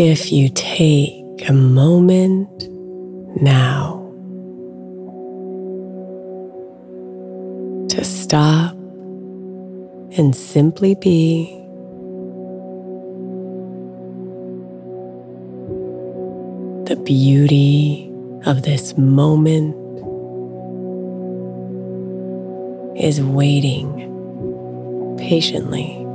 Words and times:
If 0.00 0.30
you 0.30 0.48
take 0.50 1.48
a 1.48 1.52
moment 1.52 2.68
now 3.42 3.98
to 7.88 8.04
stop 8.04 8.74
and 10.16 10.36
simply 10.36 10.94
be, 10.94 11.50
the 16.84 16.94
beauty 17.04 18.08
of 18.46 18.62
this 18.62 18.96
moment 18.96 19.74
is 22.96 23.20
waiting 23.20 23.88
patiently. 25.18 26.07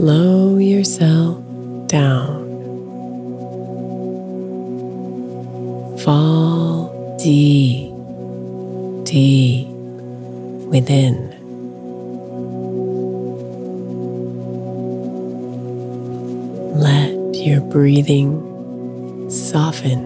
Slow 0.00 0.56
yourself 0.56 1.36
down. 1.86 2.48
Fall 5.98 7.18
deep, 7.22 7.92
deep 9.04 9.68
within. 10.72 11.14
Let 16.80 17.34
your 17.34 17.60
breathing 17.60 19.28
soften 19.28 20.00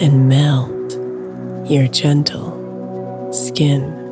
and 0.00 0.26
melt 0.26 1.70
your 1.70 1.86
gentle 1.88 3.30
skin. 3.30 4.05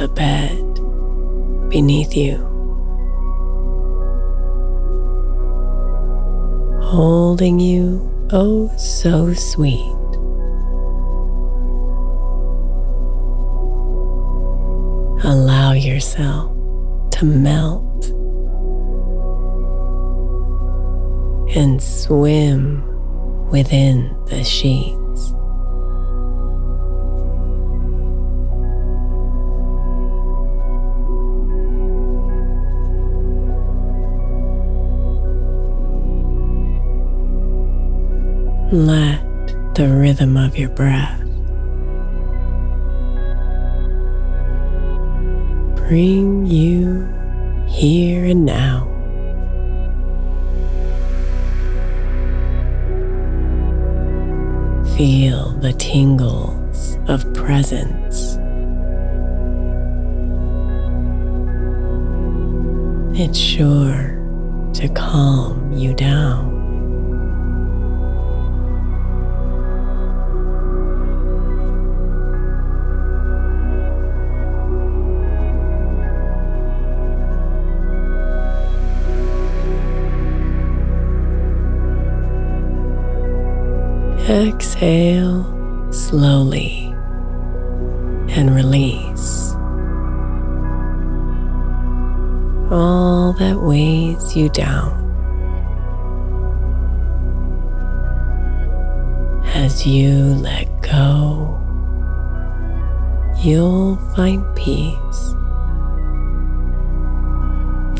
The 0.00 0.08
bed 0.08 1.68
beneath 1.68 2.16
you. 2.16 2.38
Holding 6.82 7.60
you 7.60 8.10
oh 8.32 8.74
so 8.78 9.34
sweet. 9.34 9.76
Allow 15.22 15.72
yourself 15.72 16.50
to 17.10 17.26
melt 17.26 18.06
and 21.54 21.82
swim 21.82 22.82
within 23.50 24.16
the 24.28 24.42
sheets. 24.44 24.99
Let 38.72 39.20
the 39.74 39.88
rhythm 39.88 40.36
of 40.36 40.56
your 40.56 40.68
breath 40.68 41.18
bring 45.74 46.46
you 46.46 47.04
here 47.66 48.26
and 48.26 48.44
now. 48.44 48.86
Feel 54.96 55.50
the 55.58 55.72
tingles 55.72 56.96
of 57.08 57.24
presence. 57.34 58.36
It's 63.18 63.36
sure 63.36 64.16
to 64.74 64.88
calm 64.94 65.72
you 65.72 65.92
down. 65.92 66.59
Exhale 84.28 85.44
slowly 85.92 86.94
and 88.30 88.54
release 88.54 89.54
all 92.70 93.32
that 93.32 93.58
weighs 93.60 94.36
you 94.36 94.48
down. 94.50 94.96
As 99.54 99.84
you 99.84 100.34
let 100.36 100.80
go, 100.80 101.58
you'll 103.42 103.96
find 104.14 104.44
peace 104.54 105.34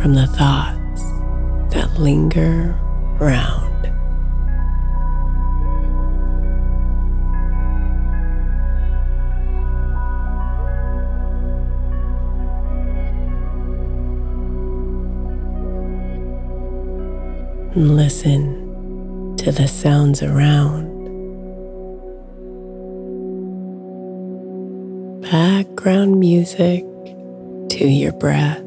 from 0.00 0.14
the 0.14 0.28
thoughts 0.28 1.02
that 1.74 1.90
linger 1.98 2.78
Listen 17.80 19.34
to 19.38 19.50
the 19.50 19.66
sounds 19.66 20.22
around. 20.22 20.84
Background 25.22 26.20
music 26.20 26.84
to 27.70 27.88
your 27.88 28.12
breath. 28.12 28.58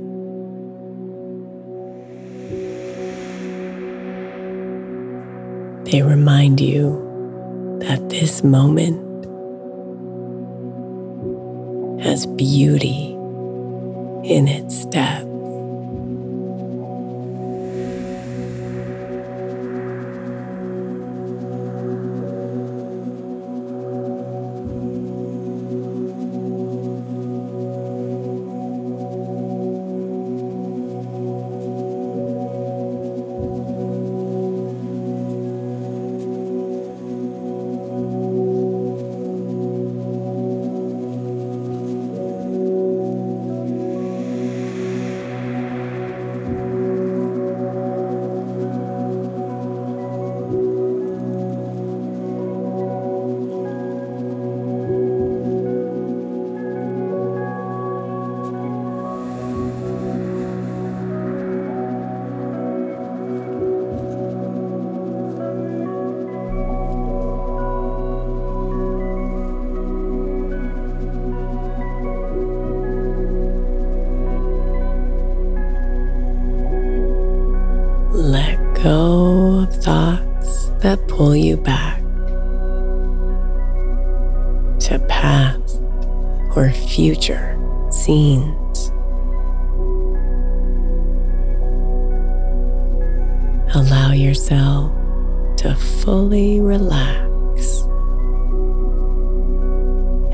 They 5.92 6.02
remind 6.02 6.60
you 6.60 7.78
that 7.82 8.10
this 8.10 8.44
moment 8.44 8.98
has 12.02 12.26
beauty 12.26 13.12
in 14.24 14.48
its 14.48 14.76
step. 14.76 15.33
Future 87.24 87.58
scenes. 87.90 88.90
Allow 93.76 94.12
yourself 94.12 94.92
to 95.58 95.74
fully 95.76 96.60
relax 96.60 97.82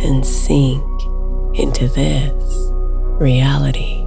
and 0.03 0.25
sink 0.25 0.83
into 1.59 1.87
this 1.89 2.71
reality. 3.21 3.98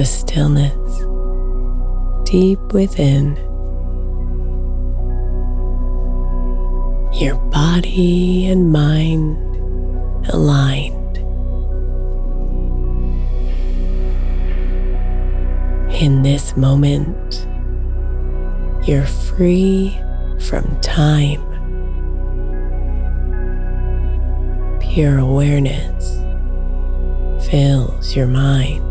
The 0.00 0.06
stillness 0.06 0.72
deep 2.24 2.58
within. 2.72 3.36
Your 7.12 7.36
body 7.50 8.46
and 8.46 8.72
mind 8.72 9.36
aligned. 10.30 11.18
In 15.92 16.22
this 16.22 16.56
moment, 16.56 17.46
you're 18.88 19.04
free 19.04 20.00
from 20.48 20.80
time. 20.80 21.44
Pure 24.80 25.18
awareness 25.18 26.16
fills 27.50 28.16
your 28.16 28.28
mind. 28.28 28.89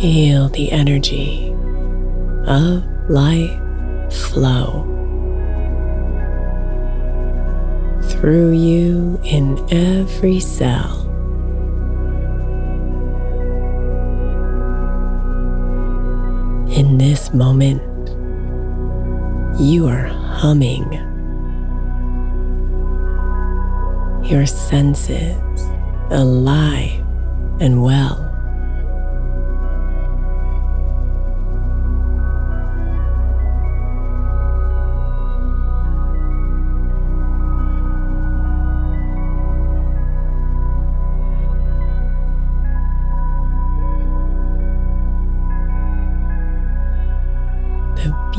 Feel 0.00 0.48
the 0.48 0.72
energy 0.72 1.50
of 2.46 2.82
life 3.10 3.60
flow 4.10 4.86
through 8.04 8.52
you 8.52 9.20
in 9.24 9.58
every 9.70 10.40
cell. 10.40 11.02
In 16.70 16.96
this 16.96 17.34
moment, 17.34 17.82
you 19.60 19.86
are 19.86 20.06
humming. 20.06 20.90
Your 24.24 24.46
senses 24.46 25.36
alive 26.08 27.04
and 27.60 27.82
well. 27.82 28.29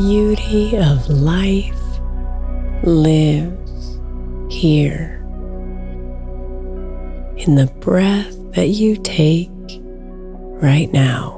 Beauty 0.08 0.76
of 0.78 1.08
life 1.10 1.80
lives 2.82 4.00
here 4.50 5.20
in 7.38 7.54
the 7.54 7.72
breath 7.82 8.36
that 8.54 8.70
you 8.70 8.96
take 8.96 9.52
right 10.60 10.92
now. 10.92 11.38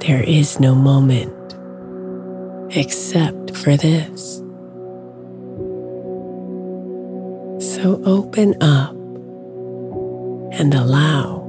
There 0.00 0.22
is 0.22 0.58
no 0.58 0.74
moment 0.74 1.34
except 2.74 3.54
for 3.54 3.76
this. 3.76 4.36
So 7.74 8.00
open 8.06 8.54
up 8.62 8.94
and 10.58 10.72
allow. 10.72 11.43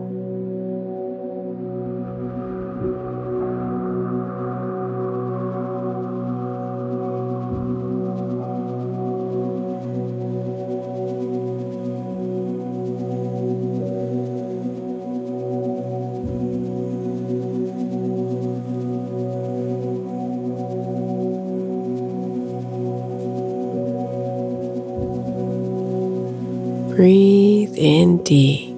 Breathe 26.95 27.75
in 27.75 28.23
deep. 28.23 28.69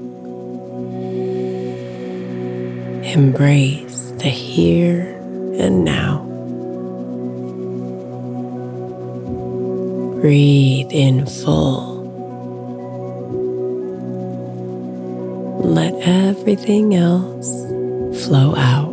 Embrace 3.13 4.09
the 4.17 4.29
here 4.29 5.03
and 5.59 5.85
now. 5.85 6.23
Breathe 10.19 10.87
in 10.89 11.27
full. 11.27 11.97
Let 15.63 15.93
everything 16.01 16.95
else 16.95 17.51
flow 18.25 18.55
out. 18.55 18.86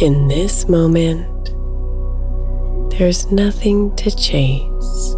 In 0.00 0.28
this 0.28 0.68
moment, 0.68 1.26
there's 2.92 3.32
nothing 3.32 3.96
to 3.96 4.14
chase, 4.14 5.14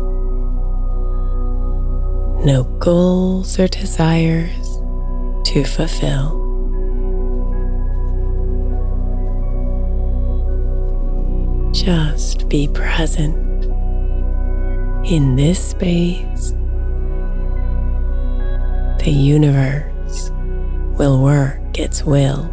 no 2.46 2.64
goals 2.78 3.58
or 3.58 3.68
desires 3.68 4.80
to 5.50 5.64
fulfill. 5.64 6.40
Just 11.72 12.48
be 12.48 12.66
present 12.68 13.36
in 15.04 15.36
this 15.36 15.62
space. 15.62 16.52
The 19.04 19.12
universe 19.12 20.30
will 20.98 21.22
work 21.22 21.78
its 21.78 22.02
will. 22.02 22.50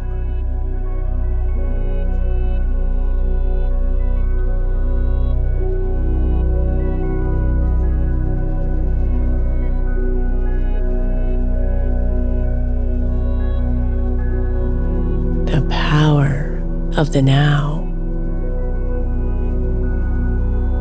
Of 16.98 17.12
the 17.12 17.22
now 17.22 17.84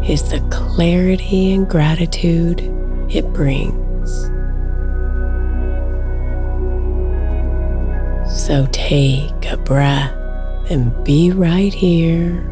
is 0.04 0.32
the 0.32 0.40
clarity 0.50 1.54
and 1.54 1.70
gratitude 1.70 2.60
it 3.08 3.24
brings. 3.34 4.24
So 8.28 8.68
take 8.72 9.46
a 9.46 9.58
breath 9.58 10.12
and 10.72 10.92
be 11.04 11.30
right 11.30 11.72
here. 11.72 12.44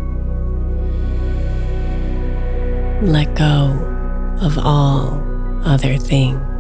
Let 3.02 3.34
go 3.34 3.72
of 4.42 4.60
all 4.60 5.24
other 5.66 5.98
things. 5.98 6.55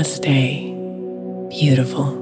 Namaste, 0.00 1.50
beautiful. 1.50 2.19